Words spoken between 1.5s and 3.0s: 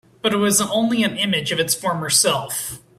of its former self.